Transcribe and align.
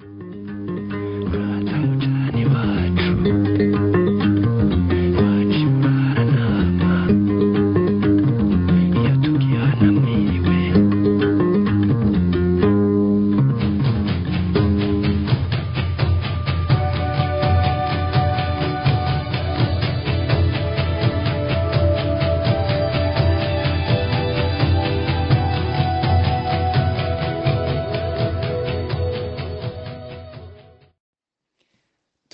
you 0.00 0.23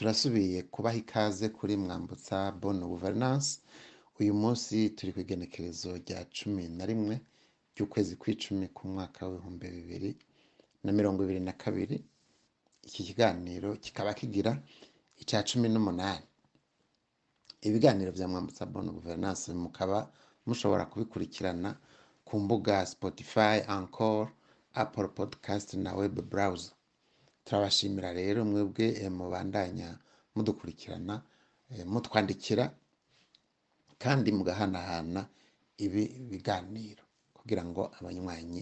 turasubiye 0.00 0.58
kubaha 0.72 0.96
ikaze 1.04 1.46
kuri 1.56 1.74
mwambutsa 1.82 2.36
bono 2.60 2.84
guverinanse 2.92 3.52
uyu 4.20 4.32
munsi 4.40 4.74
turi 4.96 5.10
ku 5.14 5.20
igenekerezo 5.24 5.90
rya 6.02 6.18
cumi 6.36 6.62
na 6.78 6.84
rimwe 6.90 7.14
ry'ukwezi 7.72 8.12
kw'icumi 8.20 8.64
ku 8.76 8.82
mwaka 8.92 9.20
w'ibihumbi 9.28 9.66
bibiri 9.76 10.10
na 10.84 10.90
mirongo 10.98 11.18
ibiri 11.24 11.40
na 11.48 11.54
kabiri 11.62 11.96
iki 12.88 13.00
kiganiro 13.08 13.68
kikaba 13.84 14.10
kigira 14.20 14.52
icya 15.22 15.38
cumi 15.48 15.66
n'umunani 15.72 16.26
ibiganiro 17.68 18.10
bya 18.16 18.26
mwambutsa 18.30 18.62
bono 18.74 18.88
guverinanse 18.98 19.46
mukaba 19.64 19.98
mushobora 20.46 20.84
kubikurikirana 20.92 21.70
ku 22.26 22.34
mbuga 22.42 22.74
sipotifayi 22.90 23.60
ankoro 23.76 24.24
apolo 24.82 25.06
podikasti 25.18 25.74
na 25.84 25.90
webu 25.98 26.22
burawuza 26.30 26.72
turabashimira 27.46 28.08
rero 28.20 28.38
mwebwe 28.50 28.84
eh, 29.02 29.08
mubandanya 29.18 29.88
mudukurikirana 30.34 31.14
eh, 31.72 31.82
mutwandikira 31.92 32.64
kandi 34.02 34.28
mugahanahana 34.38 35.22
ibi 35.84 36.04
biganiro 36.30 37.04
kugira 37.36 37.62
ngo 37.68 37.82
abanywanyi 37.98 38.60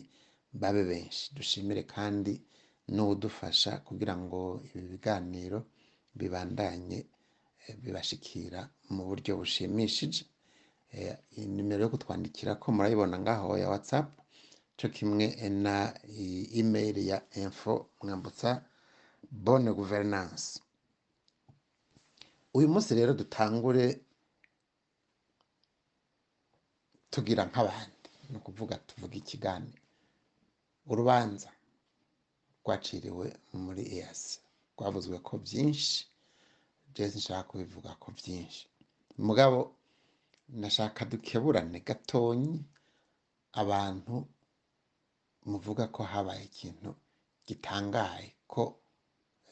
babe 0.60 0.82
benshi 0.90 1.24
dushimire 1.36 1.82
kandi 1.94 2.32
n'udufasha 2.94 3.72
kugira 3.86 4.14
ngo 4.22 4.38
ibi 4.70 4.84
biganiro 4.92 5.58
bibandanye 6.18 6.98
eh, 7.66 7.74
bibashikira 7.82 8.60
mu 8.94 9.02
buryo 9.08 9.32
bushimishije 9.40 10.22
nimero 11.54 11.80
yo 11.84 11.90
kutwandikira 11.94 12.52
ko 12.60 12.66
murayibona 12.74 13.16
ngaho 13.22 13.50
ya 13.62 13.68
watsapu 13.72 14.17
cyo 14.80 14.88
kimwe 14.96 15.26
na 15.64 15.80
imeri 16.60 17.02
ya 17.10 17.18
info 17.42 17.74
mwambutsa 18.02 18.50
bone 19.44 19.70
guverinanse 19.78 20.50
uyu 22.56 22.68
munsi 22.72 22.90
rero 22.98 23.12
dutangure 23.20 23.84
tugira 27.12 27.42
nk'abandi 27.48 28.10
ni 28.30 28.36
ukuvuga 28.40 28.74
tuvuga 28.86 29.14
ikiganiro 29.22 29.82
urubanza 30.90 31.50
rwaciriwe 32.60 33.26
muri 33.64 33.82
eyasi 33.94 34.36
rwavuzwe 34.74 35.16
ko 35.26 35.32
byinshi 35.44 35.96
byose 36.90 37.14
nshaka 37.20 37.44
kubivuga 37.50 37.90
ko 38.02 38.08
byinshi 38.18 38.62
mugabo 39.26 39.58
nashaka 40.60 41.00
dukeburane 41.10 41.78
gatonyi 41.88 42.56
abantu 43.62 44.14
muvuga 45.52 45.84
ko 45.94 46.00
habaye 46.12 46.42
ikintu 46.50 46.90
gitangaye 47.48 48.26
ko 48.52 48.62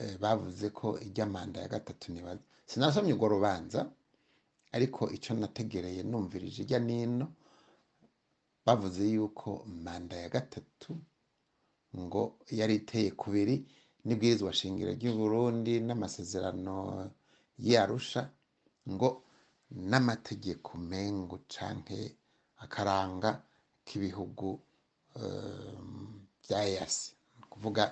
eh, 0.03 0.15
bavuze 0.23 0.67
ko 0.79 0.87
ijya 1.07 1.27
manda 1.35 1.59
ya 1.63 1.73
gatatu 1.75 2.05
ntibaza 2.13 2.43
sinasomye 2.71 3.13
urwo 3.15 3.27
rubanza 3.35 3.81
ariko 4.77 5.03
icyo 5.17 5.33
nategereye 5.41 6.01
numvirije 6.11 6.59
ijya 6.65 6.79
n'ino 6.87 7.27
bavuze 8.67 9.03
yuko 9.15 9.49
manda 9.87 10.15
ya 10.25 10.29
gatatu 10.37 10.91
ngo 12.03 12.23
yari 12.59 12.75
iteye 12.81 13.11
kubiri 13.21 13.55
n'ibwirizwa 14.07 14.51
shingiro 14.59 14.91
Burundi 15.21 15.73
n'amasezerano 15.87 16.77
yarusha 17.71 18.23
ngo 18.93 19.09
n'amategeko 19.91 20.69
mengu 20.93 21.37
canke 21.53 21.99
akaranga 22.65 23.31
k'ibihugu 23.87 24.49
bya 25.17 26.59
ehm, 26.59 26.67
eyasi 26.67 27.13
ni 27.39 27.45
ukuvuga 27.47 27.85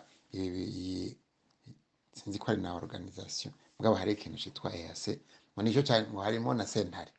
sinzi 2.14 2.38
ko 2.40 2.46
ari 2.50 2.60
na 2.62 2.74
oruganizasiyo 2.76 3.50
mugabo 3.78 3.94
hari 4.00 4.10
ikintu 4.14 4.36
cyitwa 4.42 4.68
eyasi 4.78 5.12
ngo 5.52 5.60
nicyo 5.62 5.82
cyane 5.88 6.04
ngo 6.08 6.20
harimo 6.26 6.50
na 6.58 6.64
sentare 6.72 7.12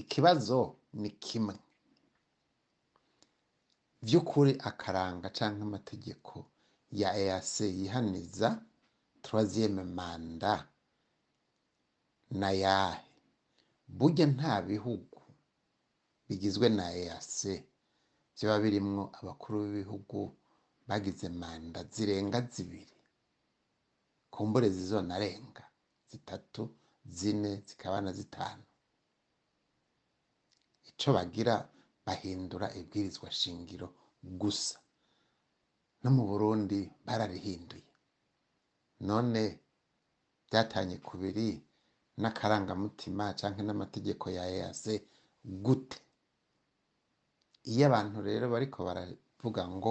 ikibazo 0.00 0.58
ni 1.00 1.10
kimwe 1.24 1.54
by'ukuri 4.04 4.52
akaranga 4.68 5.28
cyangwa 5.36 5.62
amategeko 5.68 6.34
ya 7.00 7.08
eyase 7.22 7.64
yihaniza 7.78 8.48
turaziyeme 9.22 9.84
manda 9.98 10.52
na 12.40 12.48
yahe 12.64 13.04
burya 13.98 14.26
nta 14.36 14.54
bihugu 14.68 15.16
bigizwe 16.28 16.66
na 16.78 16.84
eyase 16.98 17.54
biba 18.42 18.56
birimwo 18.64 19.02
abakuru 19.20 19.56
b'ibihugu 19.62 20.18
bagize 20.88 21.26
manda 21.40 21.80
zirenga 21.92 22.38
zibiri 22.52 22.88
ku 22.96 22.98
kumbure 24.34 24.68
zizonarenga 24.76 25.64
zitatu 26.10 26.62
zine 27.18 27.50
zikaba 27.66 27.98
na 28.04 28.10
zitanu 28.18 28.64
icyo 30.90 31.08
bagira 31.16 31.54
bahindura 32.06 32.66
ibwirizwa 32.80 33.28
shingiro 33.40 33.86
gusa 34.40 34.76
no 36.02 36.10
mu 36.16 36.22
burundi 36.30 36.78
bararihinduye 37.06 37.88
none 39.08 39.42
byatanye 40.46 40.96
kubiri 41.08 41.46
n'akarangamutima 42.20 43.24
canke 43.38 43.62
n'amategeko 43.64 44.24
ya 44.36 44.44
EAC 44.56 44.84
gute 45.64 45.98
iyo 47.70 47.82
abantu 47.90 48.18
rero 48.28 48.44
bariko 48.54 48.78
baravuga 48.88 49.62
ngo 49.74 49.90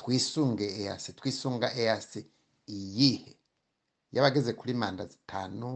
twisunge 0.00 0.66
ease 0.80 1.08
twisunga 1.18 1.66
ease 1.82 2.20
iyihe 2.76 3.32
y'abageze 4.14 4.50
kuri 4.60 4.72
manda 4.82 5.04
zitanu 5.12 5.68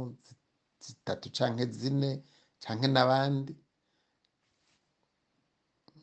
zitatu 0.85 1.27
canke 1.37 1.65
zine 1.81 2.11
canke 2.63 2.87
n'abandi 2.95 3.53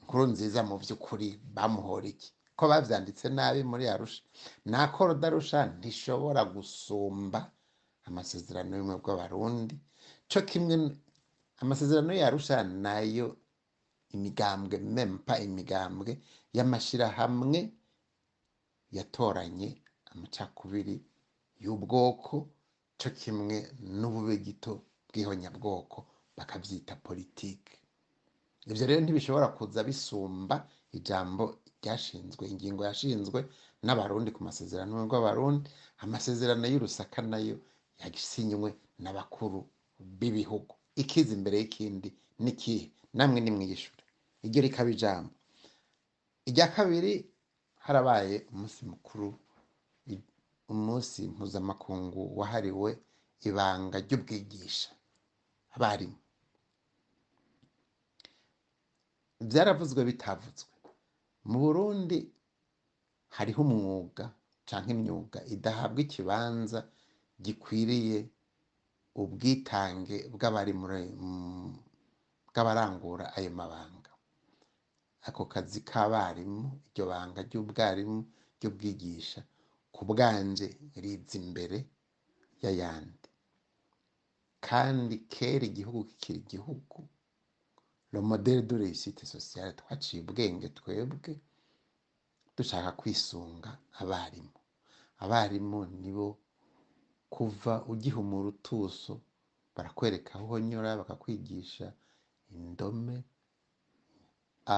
nkuru 0.02 0.24
nziza 0.34 0.60
mu 0.70 0.76
by'ukuri 0.82 1.28
bamuhora 1.56 2.08
iki 2.14 2.30
ko 2.58 2.64
babyanditse 2.72 3.26
nabi 3.38 3.60
muri 3.72 3.86
arusha 3.94 4.22
nakoro 4.72 5.12
darusha 5.22 5.60
ntishobora 5.78 6.42
gusumba 6.56 7.40
amasezerano 8.08 8.72
y'umwe 8.78 8.96
bw'abarundi 9.02 9.76
cyo 10.30 10.42
kimwe 10.50 10.74
amasezerano 11.62 12.12
yarusha 12.22 12.58
nayo 12.84 13.28
imigambwe 14.16 14.76
nempa 14.96 15.34
imigambwe 15.48 16.12
y'amashyirahamwe 16.58 17.60
yatoranye 18.98 19.70
amacakubiri 20.12 20.96
y'ubwoko 21.64 22.36
cyo 23.00 23.10
kimwe 23.20 23.56
n'ububegito 24.00 24.72
bw'ihonyabwoko 25.08 25.98
bakabyita 26.38 26.94
politiki 27.08 27.74
ibyo 28.70 28.84
rero 28.88 29.00
ntibishobora 29.04 29.48
kuza 29.58 29.80
bisumba 29.90 30.56
ijambo 30.98 31.44
ryashinzwe 31.78 32.44
ingingo 32.52 32.82
yashinzwe 32.90 33.40
n'abarundi 33.86 34.30
ku 34.36 34.40
masezerano 34.48 34.92
y'abarundi 35.02 35.66
amasezerano 36.04 36.64
y'urusaka 36.74 37.18
nayo 37.32 37.56
yasinywe 38.02 38.70
n'abakuru 39.04 39.60
b'ibihugu 40.20 40.74
ikiza 41.02 41.32
imbere 41.38 41.56
y'ikindi 41.62 42.10
n'ikihe 42.44 42.86
namwe 43.18 43.40
ni 43.42 43.52
mwiyishura 43.56 44.01
iryo 44.48 44.62
rikaba 44.66 44.90
ijambo 44.96 45.34
irya 46.50 46.68
kabiri 46.76 47.14
harabaye 47.86 48.36
umunsi 48.52 48.80
mukuru 48.92 49.28
umunsi 50.74 51.20
mpuzamakungu 51.34 52.22
wahariwe 52.40 52.90
ibanga 53.50 53.96
ry'ubwigisha 54.06 54.90
abarimu 55.76 56.20
byaravuzwe 59.50 60.02
bitavutswe 60.10 60.72
mu 61.50 61.58
burundi 61.64 62.18
hariho 63.36 63.60
umwuga 63.68 64.26
cyangwa 64.68 64.90
imyuga 64.96 65.40
idahabwa 65.56 66.00
ikibanza 66.06 66.80
gikwiriye 67.44 68.20
ubwitange 69.22 70.18
bw'abarangura 72.54 73.26
ayo 73.38 73.52
mabanga 73.60 74.01
ako 75.28 75.42
kazi 75.54 75.80
k'abarimu 75.90 76.62
iryo 76.88 77.04
banga 77.12 77.40
ry'ubwarimu 77.48 78.20
ry'ubwigisha 78.58 79.40
ku 79.96 80.02
bwanjye 80.10 80.68
riza 81.04 81.36
imbere 81.42 81.78
y'ayandi 82.62 83.28
kandi 84.68 85.16
kera 85.34 85.64
igihugu 85.72 86.00
kikiri 86.10 86.40
igihugu 86.46 86.98
romodere 88.14 88.62
de 88.70 88.76
resite 88.84 89.24
sosiyale 89.36 89.72
twaciye 89.80 90.20
ubwenge 90.24 90.68
twebwe 90.78 91.32
dushaka 92.56 92.90
kwisunga 93.00 93.70
abarimu 94.02 94.56
abarimu 95.24 95.80
nibo 96.02 96.28
kuva 97.34 97.74
ugiha 97.92 98.18
umuntu 98.24 98.48
utuso 98.56 99.14
barakwereka 99.76 100.32
aho 100.38 100.48
unyura 100.60 100.90
bakakwigisha 101.00 101.88
indome 102.58 103.18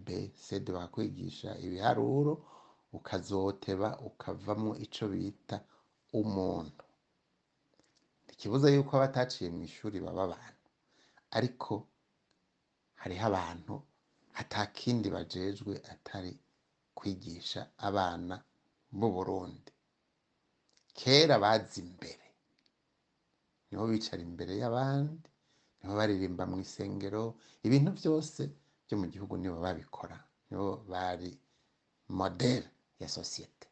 mbese 0.00 0.52
bakwigisha 0.76 1.50
ibiharuro 1.66 2.32
ukazoteba 2.98 3.88
ukavamo 4.08 4.70
icyo 4.84 5.04
bita 5.12 5.56
umuntu 6.20 6.82
ntikibuze 8.24 8.66
yuko 8.74 8.92
abataciye 8.98 9.48
mu 9.54 9.60
ishuri 9.68 9.96
baba 10.04 10.22
abantu 10.26 10.64
ariko 11.36 11.72
hariho 13.00 13.24
abantu 13.30 13.74
atakindi 14.42 15.06
bajejwe 15.16 15.72
atari 15.92 16.32
kwigisha 16.96 17.60
abana 17.88 18.36
mu 18.98 19.08
burundi 19.14 19.70
kera 20.98 21.34
bazi 21.44 21.76
imbere 21.86 22.26
niho 23.66 23.84
bicara 23.92 24.22
imbere 24.28 24.52
y'abandi 24.62 25.28
niho 25.78 25.92
baririmba 25.98 26.44
mu 26.50 26.56
isengero 26.64 27.22
ibintu 27.66 27.90
byose 27.98 28.40
byo 28.92 29.02
mu 29.04 29.10
gihugu 29.14 29.34
nibo 29.40 29.58
babikora 29.66 30.18
nibo 30.48 30.68
bari 30.92 31.30
moderi 32.18 32.70
ya 33.00 33.08
sosiyete 33.16 33.66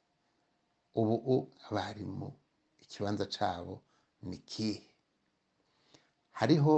ubu 1.00 1.36
bari 1.76 2.04
mu 2.18 2.28
ikibanza 2.82 3.24
cyabo 3.34 3.74
ni 4.28 4.38
kihe 4.50 4.88
hariho 6.38 6.74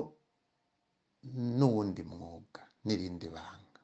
n'uwundi 1.58 2.02
mwuga 2.12 2.62
n'irindi 2.84 3.28
banga 3.36 3.80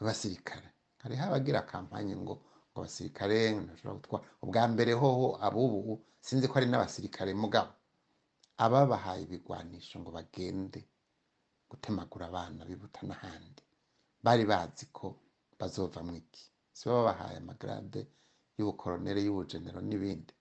abasirikare 0.00 0.68
hariho 1.02 1.22
abagira 1.28 1.60
kampanye 1.70 2.14
ngo 2.22 2.34
ngo 2.72 2.74
abasirikare 2.78 3.36
ntashobora 3.64 3.98
gutwara 4.00 4.24
ubwa 4.44 4.62
mbere 4.72 4.92
hoho 5.02 5.26
abubu 5.46 5.92
sinzi 6.26 6.46
ko 6.50 6.54
ari 6.58 6.68
n'abasirikare 6.70 7.30
mugabo 7.42 7.72
ababahaye 8.64 9.20
ibigwanisho 9.26 9.94
ngo 10.00 10.10
bagende 10.18 10.80
gutemagura 11.72 12.24
abana 12.30 12.60
bibuta 12.70 13.00
n'ahandi 13.08 13.62
bari 14.24 14.44
bazi 14.52 14.84
ko 14.96 15.06
bazova 15.58 15.98
mu 16.06 16.12
iki 16.20 16.42
si 16.76 16.82
bo 16.88 16.92
babahaye 16.98 17.36
amagarade 17.42 18.00
y'ubukoronere 18.58 19.20
y'ubugenero 19.26 19.78
n'ibindi 19.88 20.34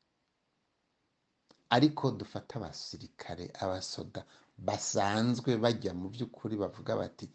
ariko 1.76 2.04
dufata 2.20 2.52
abasirikare 2.60 3.46
abasoda 3.64 4.22
basanzwe 4.68 5.50
bajya 5.64 5.92
mu 6.00 6.08
by'ukuri 6.14 6.56
bavuga 6.64 6.92
bati 7.02 7.26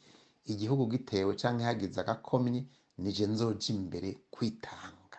igihugu 0.53 0.83
gitewe 0.95 1.33
cyangwa 1.41 1.63
hagize 1.69 1.97
agakomye 2.01 2.61
nije 3.03 3.25
nzoja 3.33 3.67
imbere 3.77 4.09
kwitanga 4.35 5.19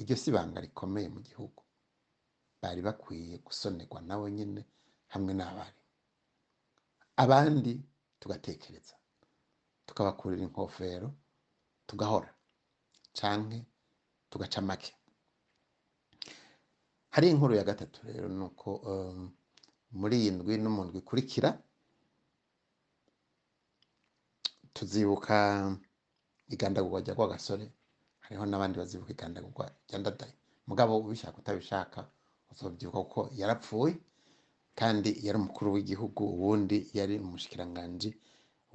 iryo 0.00 0.14
si 0.22 0.26
ibanga 0.30 0.58
rikomeye 0.66 1.08
mu 1.14 1.20
gihugu 1.28 1.60
bari 2.62 2.80
bakwiye 2.86 3.34
gusonerwa 3.46 3.98
nabo 4.08 4.24
nyine 4.36 4.62
hamwe 5.14 5.32
n'abarimu 5.38 5.86
abandi 7.24 7.72
tugatekereza 8.20 8.94
tukabakurira 9.86 10.42
inkofero 10.46 11.08
tugahora 11.88 12.30
cyane 13.18 13.56
tugaca 14.30 14.60
make 14.68 14.90
hari 17.14 17.26
inkuru 17.32 17.52
ya 17.58 17.68
gatatu 17.70 17.98
rero 18.08 18.26
ni 18.36 18.42
uko 18.48 18.70
um, 18.90 19.18
muri 20.00 20.14
iyi 20.20 20.30
ndwi 20.36 20.54
n'umuntu 20.62 20.94
ikurikira 21.00 21.50
tuzibuka 24.74 25.36
igandagurwa 26.54 26.98
rya 27.04 27.14
kwa 27.18 27.32
gasore 27.32 27.66
hariho 28.24 28.44
n'abandi 28.46 28.76
bazibuka 28.80 29.10
igandagurwa 29.14 29.64
rya 29.88 29.96
ndadaye 30.00 30.34
mugabo 30.68 30.90
ubishaka 30.98 31.36
utabishaka 31.42 32.00
uzabyibuka 32.50 32.98
kuko 33.04 33.20
yarapfuye 33.40 33.94
kandi 34.82 35.10
yari 35.26 35.36
umukuru 35.42 35.66
w'igihugu 35.74 36.20
ubundi 36.34 36.76
yari 36.98 37.14
umushikiranganji 37.26 38.10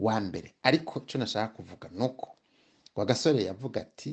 wa 0.06 0.16
mbere 0.26 0.48
ariko 0.68 0.94
icyo 1.02 1.16
nashaka 1.22 1.52
kuvuga 1.58 1.86
ni 1.98 2.04
uko 2.10 2.28
wa 2.98 3.04
gasore 3.10 3.40
yavuga 3.50 3.78
ati 3.86 4.12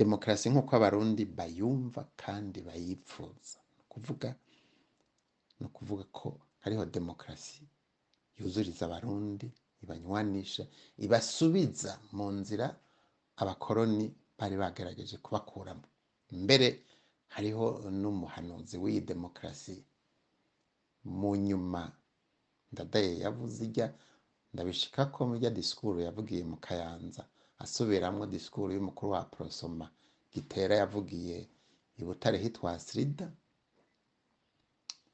demokarasi 0.00 0.46
nk'uko 0.52 0.72
abarundi 0.78 1.22
bayumva 1.38 2.00
kandi 2.22 2.58
bayipfuza 2.68 3.58
ni 3.74 3.78
ukuvuga 3.84 4.28
ni 5.58 5.64
ukuvuga 5.68 6.04
ko 6.18 6.28
hariho 6.62 6.84
demokarasi 6.96 7.62
yuzuriza 8.38 8.82
abarundi 8.86 9.46
ibanywanisha 9.82 10.62
ibasubiza 11.04 11.90
mu 12.16 12.26
nzira 12.38 12.66
abakoroni 13.42 14.06
bari 14.38 14.56
bagerageje 14.62 15.16
kubakuramo 15.24 15.86
mbere 16.44 16.68
hariho 17.34 17.64
n'umuhanuzi 18.00 18.76
w'iyi 18.82 19.00
demokarasi 19.12 19.76
mu 21.18 21.30
nyuma 21.46 21.82
ndadaye 22.72 23.12
yavuze 23.24 23.58
ijya 23.68 23.86
ndabishika 24.52 25.00
ko 25.14 25.18
mujya 25.30 25.50
disikuru 25.58 25.98
yavugiye 26.06 26.42
mu 26.50 26.56
kayanza 26.64 27.22
asubiramwo 27.64 28.24
disikuru 28.34 28.68
y'umukuru 28.76 29.08
wa 29.16 29.22
porosoma 29.32 29.86
gitera 30.34 30.74
yavugiye 30.82 31.38
i 32.00 32.02
butare 32.06 32.36
hitwa 32.44 32.70
sirida 32.86 33.26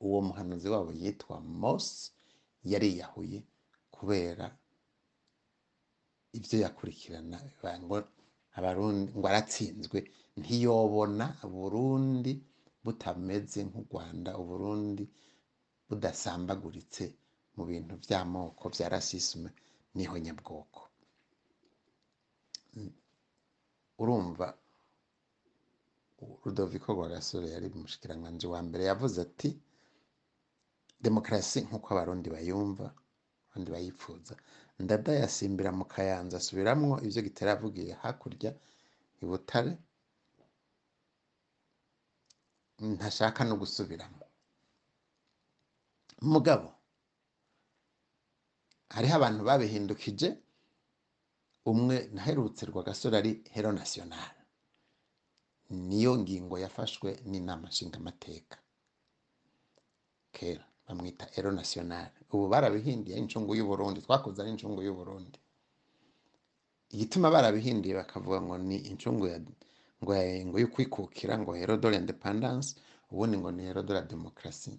uwo 0.07 0.19
muhanuzi 0.27 0.67
wabo 0.75 0.91
yitwa 1.01 1.37
mosi 1.61 2.07
yariyahuye 2.71 3.39
kubera 3.95 4.47
ibyo 6.39 6.57
yakurikirana 6.65 7.39
ngo 7.83 7.97
abarundi 8.59 9.09
ngo 9.17 9.27
aratsinzwe 9.33 9.99
ntiyobona 10.41 11.27
burundi 11.55 12.33
butameze 12.85 13.61
nk'u 13.69 13.81
rwanda 13.87 14.31
uburundi 14.43 15.05
budasambaguritse 15.91 17.05
mu 17.57 17.63
bintu 17.71 17.93
by'amoko 18.03 18.65
bya 18.75 18.87
niho 19.97 20.15
nyabwoko 20.25 20.81
urumva 24.03 24.47
rudoviko 26.43 26.89
rwagasore 26.95 27.47
yari 27.55 27.67
umushikiranganji 27.77 28.47
wa 28.53 28.61
mbere 28.67 28.83
yavuze 28.91 29.17
ati 29.27 29.51
demokarasi 31.05 31.59
nk'uko 31.67 31.87
abarundi 31.91 32.29
bayumva 32.35 32.87
abandi 33.51 33.69
bayifuza 33.75 34.35
ndadayasimbira 34.85 35.71
mu 35.79 35.85
kayanza 35.93 36.35
asubiramo 36.39 36.91
ibyo 37.07 37.21
gitera 37.27 37.49
yavugiye 37.53 37.93
hakurya 38.03 38.51
i 39.23 39.25
butare 39.29 39.73
ntashaka 42.97 43.41
no 43.49 43.55
gusubiramo 43.63 44.23
mugabo 46.33 46.69
hariho 48.95 49.15
abantu 49.21 49.41
babihindukije 49.49 50.29
umwe 51.71 51.97
naherutse 52.15 52.63
rwagasore 52.71 53.15
ari 53.21 53.33
hero 53.55 53.71
nasiyonari 53.79 54.43
niyo 55.89 56.13
ngingo 56.21 56.55
yafashwe 56.65 57.09
n'inama 57.31 57.67
nshingamateka 57.73 58.57
kera 60.35 60.65
bamwita 60.85 61.25
hero 61.35 61.51
nasiyonari 61.59 62.17
ubu 62.35 62.45
barabihinduye 62.53 63.13
ari 63.15 63.23
incungu 63.25 63.51
y'uburundi 63.59 63.99
twakoze 64.07 64.39
ari 64.41 64.51
incungu 64.55 64.81
y'uburundi 64.87 65.39
igituma 66.95 67.29
barabihinduye 67.35 67.95
bakavuga 68.01 68.39
ngo 68.45 68.55
ni 68.69 68.77
incungu 68.91 69.25
ya 69.33 69.39
ngo 70.01 70.13
ngo 70.47 70.57
yo 70.63 70.69
kwikukira 70.75 71.35
ngo 71.41 71.51
hero 71.61 71.75
de 71.83 71.89
l'independance 71.93 72.69
ubundi 73.11 73.35
ngo 73.39 73.49
ni 73.55 73.63
hero 73.69 73.81
de 73.89 73.93
demokarasi 74.13 74.71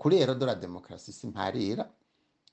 kuri 0.00 0.14
rero 0.18 0.32
dore 0.40 0.54
demokarasi 0.64 1.10
simparira 1.20 1.84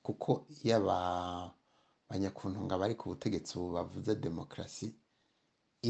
kuko 0.05 0.31
iyo 0.63 0.75
abanyakuntunga 0.79 2.77
bari 2.81 2.95
ku 2.99 3.05
butegetsi 3.11 3.51
ubu 3.59 3.69
bavuze 3.77 4.11
demokarasi 4.27 4.87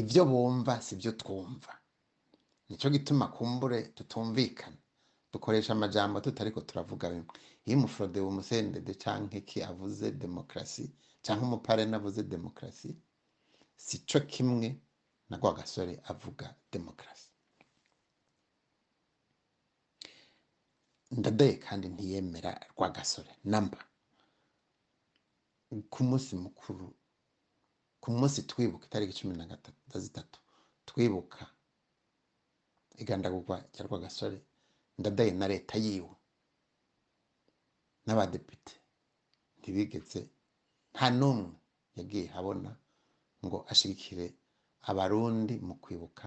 ibyo 0.00 0.22
bumva 0.30 0.72
si 0.86 0.92
byo 1.00 1.12
twumva 1.20 1.72
nicyo 2.66 2.88
gituma 2.94 3.24
kumbure 3.36 3.78
tutumvikana 3.96 4.80
dukoresha 5.32 5.70
amajambo 5.76 6.16
tutari 6.26 6.50
ko 6.54 6.60
turavuga 6.68 7.04
bimwe 7.14 7.32
iyo 7.66 7.74
umuforode 7.78 8.18
umusendede 8.20 8.92
cyangwa 9.02 9.34
iki 9.42 9.58
avuze 9.70 10.06
demokarasi 10.24 10.84
cyangwa 11.24 11.42
umuparena 11.48 11.94
avuze 11.98 12.20
demokarasi 12.34 12.90
si 13.84 13.94
cyo 14.08 14.20
kimwe 14.32 14.68
na 15.30 15.36
kwa 15.42 15.52
gasore 15.58 15.94
avuga 16.12 16.46
demokarasi 16.74 17.26
ndadoye 21.20 21.54
kandi 21.66 21.86
ntiyemera 21.94 22.50
rwagasore 22.72 23.30
namba 23.52 23.78
ku 25.92 26.00
munsi 26.08 26.32
mukuru 26.44 26.86
ku 28.02 28.08
munsi 28.18 28.38
twibuka 28.50 28.84
itariki 28.88 29.14
cumi 29.18 29.34
na 29.38 29.46
zitatu 30.04 30.38
twibuka 30.88 31.40
igandagurwa 33.02 33.56
rya 33.72 33.82
rwagasore 33.86 34.38
ndadaye 34.98 35.30
na 35.40 35.46
leta 35.52 35.74
yiwe 35.84 36.12
n'abadepite 38.04 38.72
ntibigetse 39.58 40.18
nta 40.92 41.06
n'umwe 41.18 41.52
yagiye 41.98 42.26
habona 42.34 42.70
ngo 43.44 43.56
ashigikire 43.72 44.26
abarundi 44.90 45.54
mu 45.66 45.74
kwibuka 45.82 46.24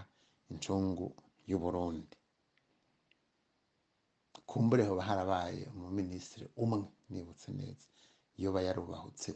incungu 0.52 1.06
y'uburundi 1.50 2.18
mukumbure 4.58 4.84
hoba 4.90 5.04
harabaye 5.10 5.64
umuminisitiri 5.76 6.46
umwe 6.64 6.80
nibutse 7.12 7.50
neza 7.60 7.86
yoba 8.42 8.60
yarubahutse 8.68 9.30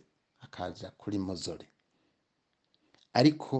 akaza 0.45 0.87
kuri 1.01 1.17
mozore 1.27 1.67
ariko 3.19 3.53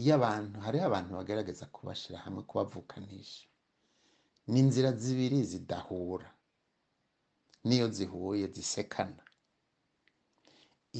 iyo 0.00 0.12
abantu 0.18 0.56
hariho 0.64 0.84
abantu 0.90 1.10
bagaragaza 1.18 1.64
kubashyira 1.74 2.18
hamwe 2.24 2.40
kubavukanisha 2.48 3.44
ni 4.50 4.58
inzira 4.62 4.90
zibiri 5.02 5.38
zidahura 5.50 6.28
n'iyo 7.66 7.86
zihuye 7.96 8.44
zisekana 8.54 9.22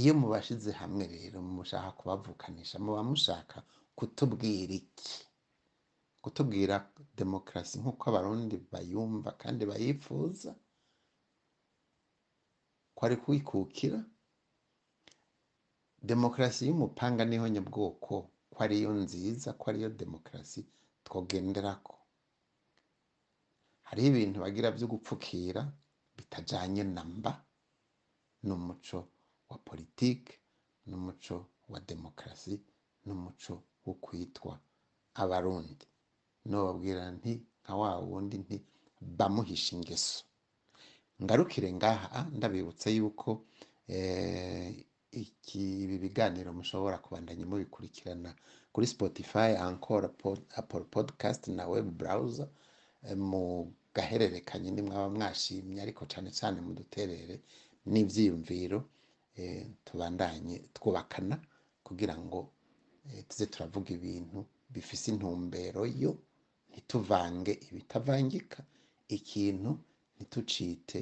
iyo 0.00 0.12
mubashyize 0.20 0.70
hamwe 0.80 1.04
rero 1.14 1.36
mushaka 1.56 1.90
kubavukanisha 1.98 2.76
muba 2.84 3.02
mushaka 3.10 3.56
kutubwira 3.96 4.72
iki 4.80 5.12
kutubwira 6.26 6.76
demokarasi 7.20 7.74
nk'uko 7.82 8.04
abarundi 8.10 8.56
bayumva 8.72 9.30
kandi 9.42 9.62
bayifuza 9.70 10.50
kwari 12.96 13.16
kuyikukira 13.22 13.98
demokarasi 16.10 16.60
y'umupanga 16.68 17.22
niho 17.30 17.46
nyabwoko 17.54 18.14
ko 18.52 18.56
ariyo 18.62 18.90
nziza 19.02 19.48
ko 19.58 19.64
ariyo 19.70 19.88
demokarasi 20.02 20.60
twogendera 21.04 21.72
ko 21.86 21.94
hariho 23.86 24.06
ibintu 24.12 24.36
bagira 24.44 24.68
byo 24.76 24.86
gupfukira 24.92 25.62
bitajyanye 26.16 26.82
na 26.96 27.02
mba 27.12 27.32
n'umuco 28.46 28.98
wa 29.50 29.56
politiki 29.66 30.32
n'umuco 30.88 31.36
wa 31.72 31.78
demokarasi 31.90 32.52
n'umuco 33.04 33.52
wo 33.84 33.94
kwitwa 34.04 34.54
abarundi 35.22 35.84
nobabwira 36.50 37.02
nti 37.16 37.32
nka 37.62 37.74
wa 37.80 37.90
wundi 38.10 38.36
nti 38.44 38.56
bamuhisha 39.18 39.70
ingeso 39.76 40.18
ngarukire 41.22 41.68
ngaha 41.78 42.06
ah, 42.18 42.26
ndabibutsa 42.36 42.88
yuko 42.98 43.30
eh, 43.92 44.70
ibi 45.84 45.96
biganiro 46.04 46.48
mushobora 46.58 46.96
kubandanya 47.04 47.44
mubikurikirana 47.50 48.30
kuri 48.72 48.86
spotify 48.94 49.50
ankora 49.66 50.08
apple 50.60 50.84
podcast 50.96 51.42
na 51.56 51.62
web 51.74 51.86
browser 52.00 52.48
eh, 53.08 53.16
mu 53.28 53.42
gahererekanye 53.96 54.68
ni 54.72 54.82
mwaba 54.86 55.08
mwashimye 55.16 55.78
ariko 55.84 56.02
cyane 56.12 56.30
cyane 56.38 56.58
mu 56.66 56.72
duterere 56.78 57.34
n'ibyiyumviro 57.92 58.78
eh, 59.42 59.64
tubandanye 59.86 60.56
twubakana 60.76 61.36
kugira 61.86 62.14
ngo 62.24 62.38
tuze 63.28 63.44
turavuga 63.52 63.88
ibintu 63.98 64.38
bifise 64.72 65.04
intumbero 65.12 65.82
yo 66.02 66.12
ntituvange 66.74 67.52
ibitavangika 67.68 68.60
ikintu 69.16 69.70
ntitucite 70.18 71.00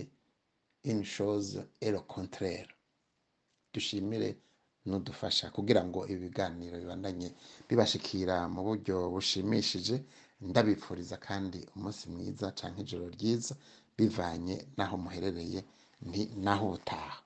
une 0.90 1.04
chose 1.14 1.58
et 1.86 1.94
dushimire 3.72 4.30
n'udufasha 4.86 5.46
kugira 5.56 5.82
ngo 5.88 6.00
ibiganiro 6.14 6.74
bibandanye 6.82 7.28
bibashikira 7.68 8.34
mu 8.54 8.60
buryo 8.66 8.96
bushimishije 9.12 9.96
ndabipfuriza 10.48 11.16
kandi 11.26 11.58
umunsi 11.74 12.04
mwiza 12.12 12.46
cyangwa 12.58 12.78
ijoro 12.84 13.06
ryiza 13.16 13.54
bivanye 13.96 14.56
n'aho 14.76 14.94
muherereye 15.02 15.60
ni 16.10 16.22
naho 16.44 16.62
ubutaha 16.68 17.18